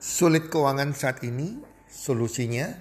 [0.00, 2.72] Sulit keuangan saat ini, solusinya?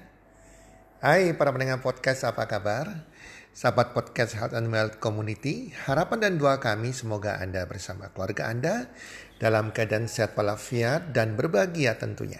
[1.04, 3.12] Hai para pendengar podcast, apa kabar?
[3.52, 8.88] Sahabat podcast Health and Wealth Community, harapan dan doa kami semoga Anda bersama keluarga Anda
[9.36, 12.40] dalam keadaan sehat walafiat dan berbahagia tentunya.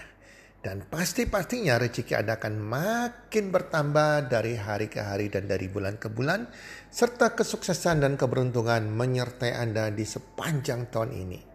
[0.64, 6.08] Dan pasti-pastinya rezeki Anda akan makin bertambah dari hari ke hari dan dari bulan ke
[6.08, 6.48] bulan,
[6.88, 11.49] serta kesuksesan dan keberuntungan menyertai Anda di sepanjang tahun ini.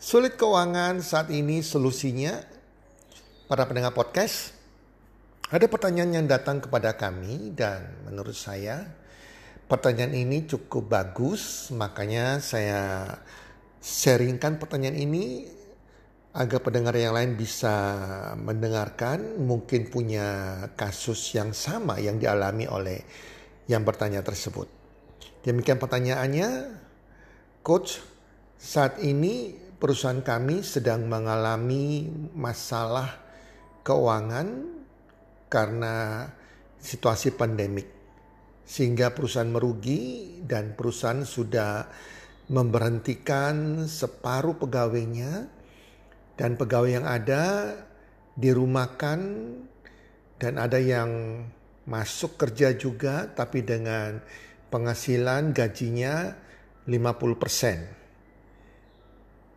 [0.00, 2.32] Sulit keuangan saat ini solusinya
[3.52, 4.56] para pendengar podcast.
[5.52, 8.80] Ada pertanyaan yang datang kepada kami dan menurut saya
[9.68, 13.12] pertanyaan ini cukup bagus makanya saya
[13.84, 15.44] sharingkan pertanyaan ini
[16.32, 17.76] agar pendengar yang lain bisa
[18.40, 23.04] mendengarkan mungkin punya kasus yang sama yang dialami oleh
[23.68, 24.64] yang bertanya tersebut.
[25.44, 26.72] Demikian pertanyaannya,
[27.60, 28.00] coach,
[28.56, 32.04] saat ini perusahaan kami sedang mengalami
[32.36, 33.16] masalah
[33.80, 34.68] keuangan
[35.48, 36.28] karena
[36.76, 37.88] situasi pandemik.
[38.68, 41.88] Sehingga perusahaan merugi dan perusahaan sudah
[42.52, 45.48] memberhentikan separuh pegawainya
[46.36, 47.74] dan pegawai yang ada
[48.36, 49.18] dirumahkan
[50.38, 51.42] dan ada yang
[51.88, 54.22] masuk kerja juga tapi dengan
[54.70, 56.30] penghasilan gajinya
[56.86, 57.99] 50 persen.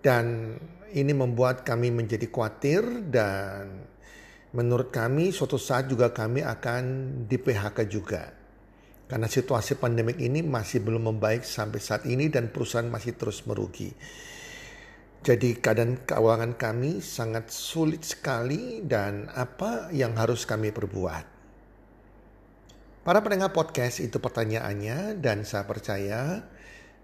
[0.03, 0.59] Dan
[0.91, 3.87] ini membuat kami menjadi khawatir dan
[4.53, 6.83] menurut kami suatu saat juga kami akan
[7.25, 8.29] di PHK juga.
[9.07, 13.89] Karena situasi pandemik ini masih belum membaik sampai saat ini dan perusahaan masih terus merugi.
[15.23, 21.25] Jadi keadaan keuangan kami sangat sulit sekali dan apa yang harus kami perbuat.
[23.07, 26.43] Para pendengar podcast itu pertanyaannya dan saya percaya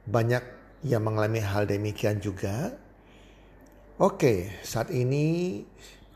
[0.03, 0.43] banyak
[0.83, 2.75] yang mengalami hal demikian juga
[3.99, 5.59] Oke, saat ini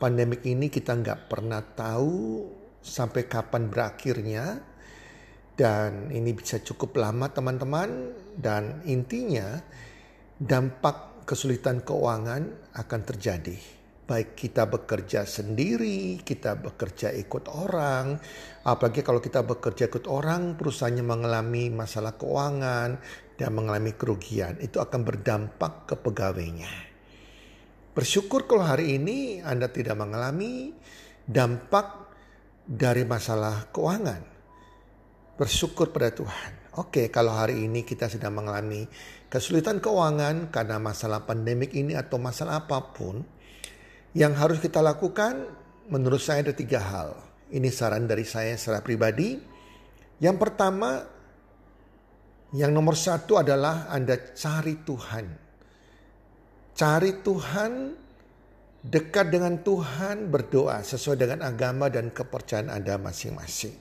[0.00, 2.48] pandemik ini kita nggak pernah tahu
[2.80, 4.56] sampai kapan berakhirnya
[5.52, 9.60] dan ini bisa cukup lama teman-teman dan intinya
[10.40, 13.60] dampak kesulitan keuangan akan terjadi.
[14.08, 18.16] Baik kita bekerja sendiri, kita bekerja ikut orang,
[18.64, 22.96] apalagi kalau kita bekerja ikut orang, perusahaannya mengalami masalah keuangan
[23.36, 26.93] dan mengalami kerugian, itu akan berdampak ke pegawainya.
[27.94, 30.74] Bersyukur kalau hari ini Anda tidak mengalami
[31.30, 32.10] dampak
[32.66, 34.18] dari masalah keuangan.
[35.38, 36.74] Bersyukur pada Tuhan.
[36.74, 38.82] Oke, kalau hari ini kita sedang mengalami
[39.30, 43.22] kesulitan keuangan karena masalah pandemik ini atau masalah apa pun,
[44.10, 45.54] yang harus kita lakukan
[45.86, 47.14] menurut saya ada tiga hal.
[47.54, 49.38] Ini saran dari saya secara pribadi.
[50.18, 50.98] Yang pertama,
[52.58, 55.43] yang nomor satu adalah Anda cari Tuhan
[56.74, 57.94] Cari Tuhan,
[58.82, 63.78] dekat dengan Tuhan, berdoa sesuai dengan agama dan kepercayaan Anda masing-masing.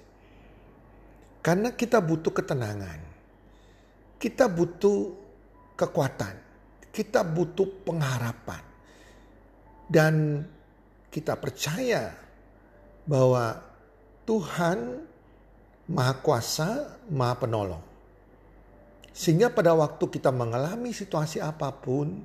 [1.42, 3.02] Karena kita butuh ketenangan.
[4.22, 5.09] Kita butuh
[5.74, 6.38] kekuatan.
[6.94, 8.62] Kita butuh pengharapan.
[9.90, 10.46] Dan
[11.10, 12.14] kita percaya
[13.10, 13.58] bahwa
[14.24, 15.02] Tuhan
[15.90, 16.70] Maha Kuasa,
[17.12, 17.84] Maha Penolong.
[19.12, 22.24] Sehingga pada waktu kita mengalami situasi apa pun,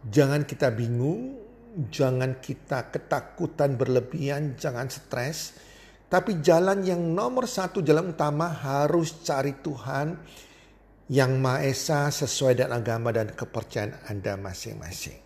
[0.00, 1.36] Jangan kita bingung,
[1.92, 5.60] jangan kita ketakutan berlebihan, jangan stres.
[6.10, 10.16] Tapi jalan yang nomor satu, jalan utama harus cari Tuhan
[11.10, 15.20] yang Maha Esa sesuai dengan agama dan kepercayaan Anda masing-masing.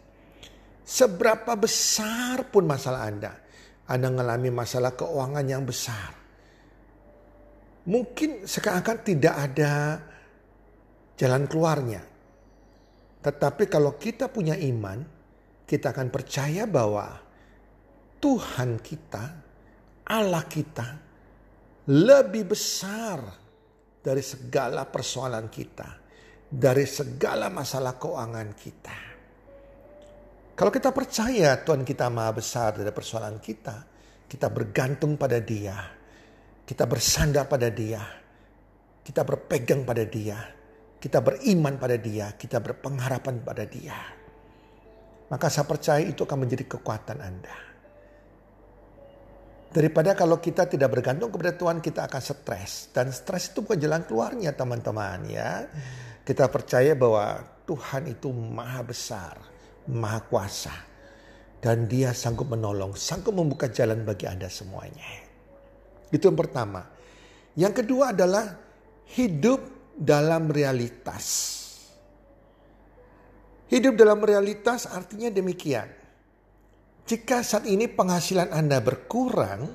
[0.85, 3.33] Seberapa besar pun masalah Anda,
[3.89, 6.13] Anda mengalami masalah keuangan yang besar.
[7.85, 10.01] Mungkin seakan-akan tidak ada
[11.17, 12.14] jalan keluarnya.
[13.25, 15.01] Tetapi kalau kita punya iman,
[15.65, 17.09] kita akan percaya bahwa
[18.21, 19.25] Tuhan kita,
[20.13, 20.87] Allah kita,
[21.89, 23.25] lebih besar
[24.05, 25.89] dari segala persoalan kita,
[26.53, 28.99] dari segala masalah keuangan kita.
[30.55, 33.77] Kalau kita percaya Tuhan kita maha besar dari persoalan kita,
[34.29, 35.81] kita bergantung pada Dia,
[36.69, 38.05] kita bersandar pada Dia,
[39.01, 40.39] kita berpegang pada Dia,
[41.05, 43.93] kita beriman pada dia, kita berpengharapan pada dia.
[45.29, 47.57] Maka saya percaya itu akan menjadi kekuatan Anda.
[49.69, 52.89] Daripada kalau kita tidak bergantung kepada Tuhan, kita akan stres.
[52.97, 55.69] Dan stres itu bukan jalan keluarnya teman-teman ya.
[56.25, 57.37] Kita percaya bahwa
[57.69, 59.37] Tuhan itu maha besar,
[59.93, 60.73] maha kuasa.
[61.61, 65.21] Dan dia sanggup menolong, sanggup membuka jalan bagi Anda semuanya.
[66.09, 66.81] Itu yang pertama.
[67.61, 68.57] Yang kedua adalah
[69.13, 71.27] hidup dalam realitas.
[73.71, 75.89] Hidup dalam realitas artinya demikian.
[77.05, 79.69] Jika saat ini penghasilan Anda berkurang,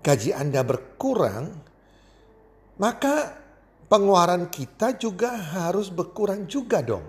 [0.00, 1.44] gaji Anda berkurang,
[2.80, 3.36] maka
[3.90, 7.04] pengeluaran kita juga harus berkurang juga dong.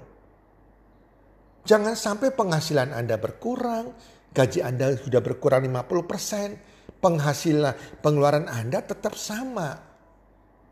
[1.68, 3.92] Jangan sampai penghasilan Anda berkurang,
[4.32, 9.87] gaji Anda sudah berkurang 50%, penghasilan pengeluaran Anda tetap sama.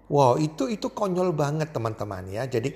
[0.06, 2.46] Wow, itu itu konyol banget teman-teman ya.
[2.46, 2.74] Jadi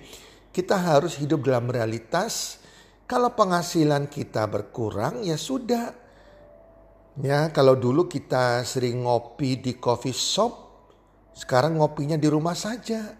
[0.49, 2.57] kita harus hidup dalam realitas
[3.05, 5.93] kalau penghasilan kita berkurang ya sudah.
[7.19, 10.53] Ya, kalau dulu kita sering ngopi di coffee shop,
[11.35, 13.11] sekarang ngopinya di rumah saja.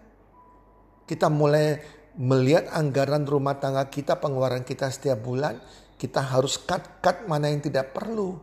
[1.04, 1.76] Kita mulai
[2.16, 5.60] melihat anggaran rumah tangga kita, pengeluaran kita setiap bulan,
[6.00, 8.40] kita harus cut-cut mana yang tidak perlu.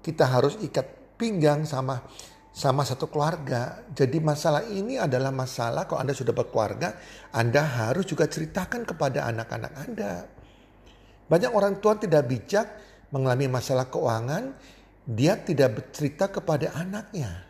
[0.00, 2.00] Kita harus ikat pinggang sama
[2.50, 3.86] sama satu keluarga.
[3.94, 6.98] Jadi masalah ini adalah masalah kalau Anda sudah berkeluarga,
[7.30, 10.12] Anda harus juga ceritakan kepada anak-anak Anda.
[11.30, 12.66] Banyak orang tua tidak bijak
[13.14, 14.54] mengalami masalah keuangan,
[15.06, 17.46] dia tidak bercerita kepada anaknya.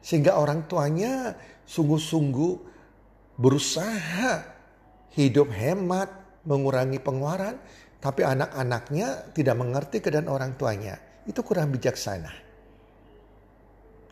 [0.00, 1.36] Sehingga orang tuanya
[1.68, 2.52] sungguh-sungguh
[3.36, 4.40] berusaha
[5.12, 6.08] hidup hemat,
[6.48, 7.60] mengurangi pengeluaran,
[8.00, 10.96] tapi anak-anaknya tidak mengerti keadaan orang tuanya.
[11.28, 12.49] Itu kurang bijaksana.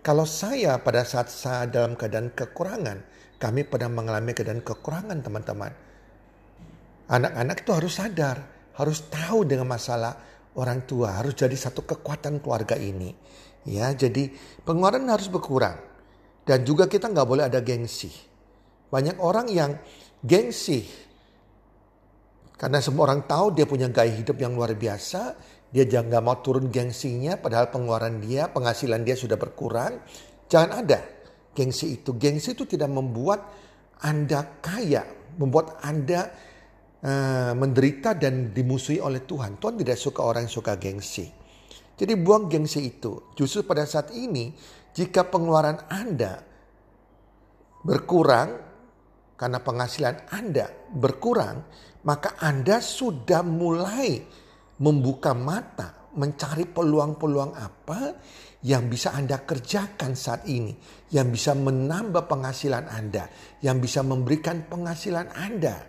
[0.09, 3.05] Kalau saya pada saat saya dalam keadaan kekurangan,
[3.37, 5.73] kami pernah mengalami keadaan kekurangan teman-teman.
[7.13, 8.39] Anak-anak itu harus sadar
[8.79, 10.15] harus tahu dengan masalah
[10.55, 13.11] orang tua, harus jadi satu kekuatan keluarga ini.
[13.67, 14.31] Ya, jadi
[14.63, 15.77] pengeluaran harus berkurang.
[16.47, 18.09] Dan juga kita nggak boleh ada gengsi.
[18.89, 19.77] Banyak orang yang
[20.23, 20.87] gengsi.
[22.57, 25.37] Karena semua orang tahu dia punya gaya hidup yang luar biasa.
[25.69, 30.00] Dia jangan mau turun gengsinya padahal pengeluaran dia, penghasilan dia sudah berkurang.
[30.49, 31.05] Jangan ada
[31.53, 32.17] gengsi itu.
[32.17, 33.53] Gengsi itu tidak membuat
[34.00, 35.05] Anda kaya,
[35.37, 36.32] membuat Anda
[37.05, 39.61] uh, menderita dan dimusuhi oleh Tuhan.
[39.61, 41.29] Tuhan tidak suka orang yang suka gengsi.
[41.99, 43.35] Jadi buang gengsi itu.
[43.37, 44.55] Justru pada saat ini
[44.97, 46.41] jika pengeluaran Anda
[47.85, 48.56] berkurang
[49.38, 51.62] karena penghasilan Anda berkurang,
[52.06, 54.23] maka Anda sudah mulai
[54.79, 58.01] membuka mata mencari peluang-peluang apa
[58.67, 60.75] yang bisa Anda kerjakan saat ini,
[61.15, 63.31] yang bisa menambah penghasilan Anda,
[63.63, 65.87] yang bisa memberikan penghasilan Anda.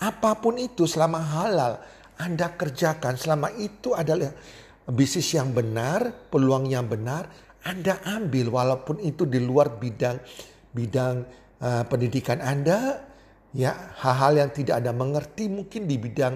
[0.00, 1.76] Apa pun itu selama halal
[2.16, 4.32] Anda kerjakan, selama itu adalah
[4.88, 7.28] bisnis yang benar, peluang yang benar,
[7.68, 10.16] Anda ambil walaupun itu di luar bidang
[10.72, 11.16] bidang
[11.60, 12.96] uh, pendidikan Anda,
[13.52, 16.34] ya hal-hal yang tidak Anda mengerti mungkin di bidang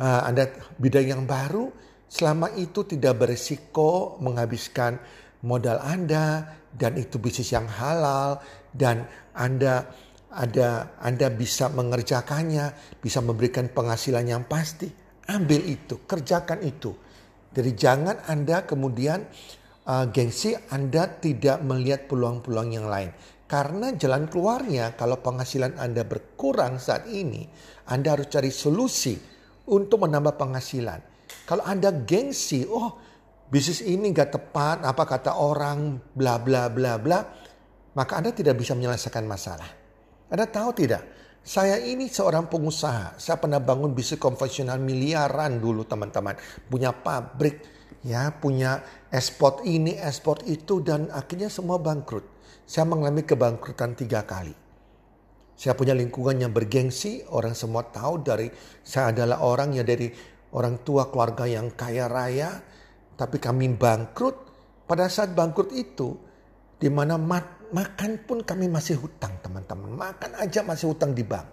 [0.00, 0.48] Anda
[0.80, 1.68] bidang yang baru,
[2.08, 4.96] selama itu tidak berisiko menghabiskan
[5.44, 8.40] modal Anda dan itu bisnis yang halal
[8.72, 9.04] dan
[9.36, 9.84] Anda
[10.30, 14.86] ada Anda bisa mengerjakannya, bisa memberikan penghasilan yang pasti,
[15.26, 16.94] ambil itu, kerjakan itu.
[17.50, 19.26] Jadi jangan Anda kemudian
[19.90, 23.10] uh, gengsi Anda tidak melihat peluang-peluang yang lain.
[23.50, 27.42] Karena jalan keluarnya kalau penghasilan Anda berkurang saat ini,
[27.90, 29.18] Anda harus cari solusi
[29.70, 30.98] untuk menambah penghasilan.
[31.46, 32.98] Kalau Anda gengsi, oh
[33.46, 37.18] bisnis ini gak tepat, apa kata orang, bla bla bla bla,
[37.94, 39.70] maka Anda tidak bisa menyelesaikan masalah.
[40.30, 41.02] Anda tahu tidak?
[41.40, 43.16] Saya ini seorang pengusaha.
[43.16, 46.36] Saya pernah bangun bisnis konvensional miliaran dulu teman-teman.
[46.68, 47.64] Punya pabrik,
[48.04, 52.22] ya, punya ekspor ini, ekspor itu dan akhirnya semua bangkrut.
[52.68, 54.69] Saya mengalami kebangkrutan tiga kali.
[55.60, 58.48] Saya punya lingkungan yang bergengsi, orang semua tahu dari
[58.80, 60.08] saya adalah orang yang dari
[60.56, 62.64] orang tua keluarga yang kaya raya,
[63.12, 64.48] tapi kami bangkrut.
[64.88, 66.16] Pada saat bangkrut itu,
[66.80, 70.00] di mana mat makan pun kami masih hutang teman-teman.
[70.00, 71.52] Makan aja masih hutang di bank.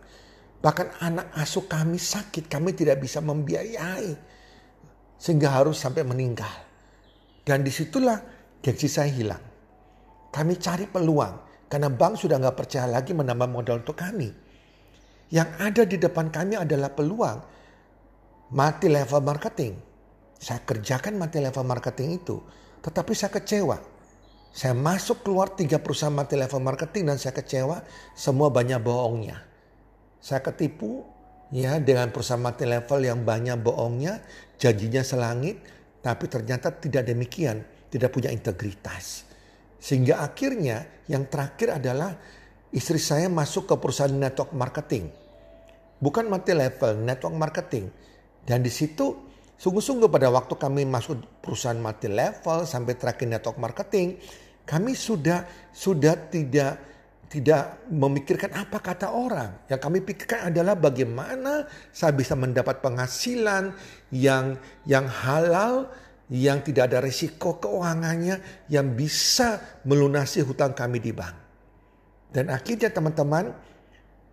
[0.64, 4.16] Bahkan anak asuh kami sakit, kami tidak bisa membiayai.
[5.20, 6.56] Sehingga harus sampai meninggal.
[7.44, 8.24] Dan di situlah
[8.64, 9.44] gengsi saya hilang.
[10.32, 11.47] Kami cari peluang.
[11.68, 14.32] Karena bank sudah nggak percaya lagi menambah modal untuk kami.
[15.28, 17.40] Yang ada di depan kami adalah peluang
[18.56, 19.76] mati level marketing.
[20.40, 22.40] Saya kerjakan mati level marketing itu.
[22.80, 23.78] Tetapi saya kecewa
[24.58, 27.86] saya masuk keluar tiga perusahaan multi level marketing dan saya kecewa.
[28.18, 29.46] Semua banyak bohongnya.
[30.18, 31.06] Saya ketipu
[31.54, 34.18] ya dengan perusahaan multi level yang banyak bohongnya.
[34.58, 35.62] Janjinya selangit.
[36.02, 37.62] Tapi ternyata tidak demikian.
[37.94, 39.27] Tidak punya integritas.
[39.78, 42.18] Sehingga akhirnya yang terakhir adalah
[42.74, 45.10] istri saya masuk ke perusahaan network marketing.
[45.98, 47.90] Bukan multi level, network marketing.
[48.46, 49.18] Dan di situ
[49.58, 54.22] sungguh-sungguh pada waktu kami masuk perusahaan multi level sampai terakhir network marketing,
[54.68, 56.78] kami sudah sudah tidak
[57.28, 59.68] tidak memikirkan apa kata orang.
[59.68, 63.76] Yang kami pikirkan adalah bagaimana saya bisa mendapat penghasilan
[64.16, 64.56] yang
[64.88, 65.92] yang halal
[66.28, 71.36] yang tidak ada risiko keuangannya yang bisa melunasi hutang kami di bank.
[72.28, 73.56] Dan akhirnya teman-teman,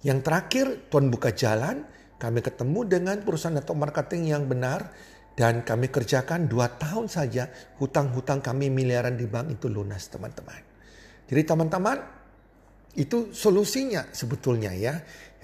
[0.02, 1.86] yang terakhir Tuhan buka jalan,
[2.18, 4.90] kami ketemu dengan perusahaan network marketing yang benar
[5.34, 10.62] dan kami kerjakan dua tahun saja hutang-hutang kami miliaran di bank itu lunas teman-teman.
[11.30, 11.98] Jadi teman-teman
[12.94, 14.94] itu solusinya sebetulnya ya.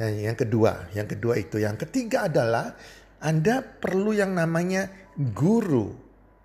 [0.01, 1.61] Yang kedua, yang kedua itu.
[1.61, 2.75] Yang ketiga adalah
[3.21, 4.89] Anda perlu yang namanya
[5.19, 5.93] guru,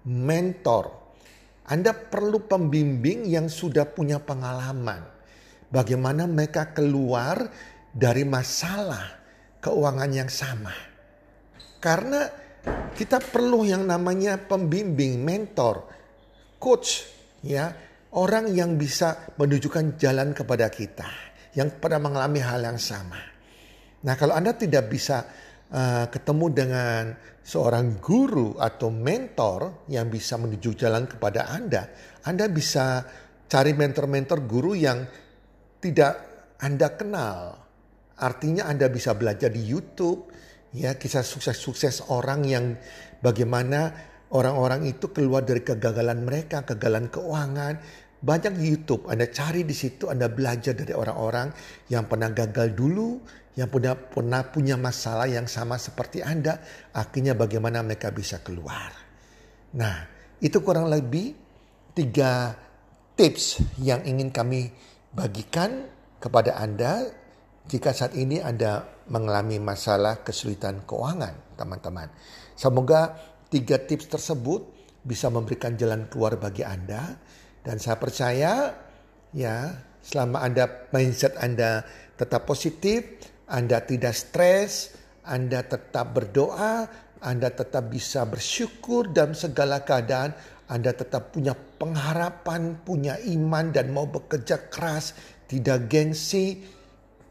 [0.06, 1.04] mentor.
[1.66, 5.02] Anda perlu pembimbing yang sudah punya pengalaman.
[5.74, 7.50] Bagaimana mereka keluar
[7.90, 9.18] dari masalah
[9.66, 10.72] keuangan yang sama.
[11.82, 12.30] Karena
[12.94, 15.90] kita perlu yang namanya pembimbing, mentor,
[16.62, 17.06] coach,
[17.42, 17.74] ya,
[18.14, 21.10] orang yang bisa menunjukkan jalan kepada kita,
[21.58, 23.20] yang pernah mengalami hal yang sama.
[24.06, 25.26] Nah, kalau Anda tidak bisa
[25.76, 27.04] uh, ketemu dengan
[27.44, 31.92] seorang guru atau mentor yang bisa menuju jalan kepada Anda,
[32.26, 33.04] Anda bisa
[33.46, 35.06] cari mentor-mentor guru yang
[35.84, 36.14] tidak
[36.64, 37.40] Anda kenal.
[38.16, 40.32] Artinya Anda bisa belajar di YouTube,
[40.72, 42.80] ya kisah sukses-sukses orang yang
[43.20, 43.92] bagaimana
[44.34, 47.76] orang-orang itu keluar dari kegagalan mereka, kegagalan keuangan.
[48.22, 51.52] Banyak YouTube, Anda cari di situ, Anda belajar dari orang-orang
[51.92, 53.20] yang pernah gagal dulu,
[53.56, 56.60] yang punya, pernah punya masalah yang sama seperti Anda,
[56.96, 58.92] akhirnya bagaimana mereka bisa keluar.
[59.76, 59.96] Nah,
[60.40, 61.36] itu kurang lebih
[61.96, 62.56] tiga
[63.16, 64.72] tips yang ingin kami
[65.16, 65.88] bagikan
[66.20, 67.08] kepada Anda
[67.66, 72.10] jika saat ini Anda mengalami masalah kesulitan keuangan, teman-teman.
[72.54, 73.16] Semoga
[73.50, 74.62] tiga tips tersebut
[75.06, 77.16] bisa memberikan jalan keluar bagi Anda
[77.66, 78.78] dan saya percaya
[79.34, 79.74] ya
[80.06, 81.82] selama Anda mindset Anda
[82.16, 86.90] tetap positif, anda tidak stres, Anda tetap berdoa,
[87.22, 90.34] Anda tetap bisa bersyukur dalam segala keadaan,
[90.66, 95.14] Anda tetap punya pengharapan, punya iman dan mau bekerja keras,
[95.46, 96.66] tidak gengsi,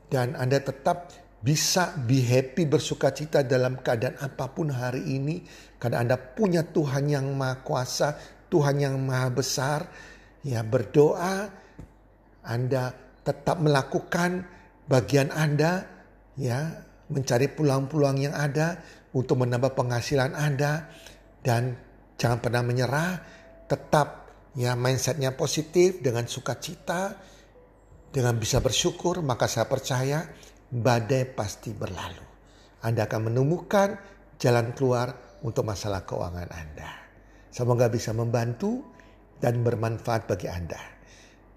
[0.06, 1.10] dan Anda tetap
[1.44, 5.44] bisa be happy bersuka cita dalam keadaan apa pun hari ini
[5.76, 8.14] karena Anda punya Tuhan yang maha kuasa,
[8.48, 9.80] Tuhan yang maha besar.
[10.44, 11.48] Ya berdoa,
[12.44, 12.92] Anda
[13.24, 14.44] tetap melakukan
[14.84, 15.88] bagian Anda
[16.36, 18.80] ya mencari peluang-peluang yang ada
[19.16, 20.92] untuk menambah penghasilan Anda
[21.40, 21.76] dan
[22.20, 23.12] jangan pernah menyerah,
[23.64, 27.16] tetap ya mindsetnya positif dengan sukacita,
[28.14, 30.22] dengan bisa bersyukur, maka saya percaya
[30.70, 32.24] badai pasti berlalu.
[32.84, 33.88] Anda akan menemukan
[34.36, 36.90] jalan keluar untuk masalah keuangan Anda.
[37.50, 38.93] Semoga bisa membantu
[39.44, 40.80] dan bermanfaat bagi Anda.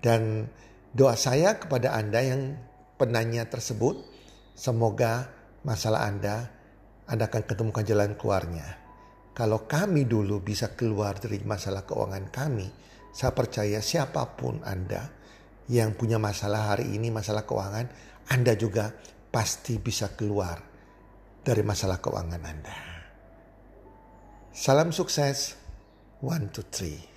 [0.04, 0.44] Dan
[0.92, 2.42] doa saya kepada Anda yang
[3.00, 4.18] penanya tersebut,
[4.58, 5.30] Semoga
[5.62, 6.50] masalah Anda,
[7.06, 8.66] Anda akan ketemukan jalan keluarnya.
[9.38, 12.66] Kalau kami dulu bisa keluar dari masalah keuangan kami,
[13.14, 15.14] saya percaya siapa pun Anda
[15.70, 17.86] yang punya masalah hari ini, masalah keuangan,
[18.34, 18.90] Anda juga
[19.30, 20.58] pasti bisa keluar
[21.46, 22.78] dari masalah keuangan Anda.
[24.58, 25.54] Salam sukses.
[26.18, 27.17] One, two, three.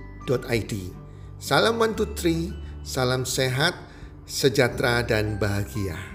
[0.31, 0.95] Salam One
[1.41, 2.55] Salam 123,
[2.87, 3.75] salam sehat,
[4.23, 6.10] sejahtera dan bahagia.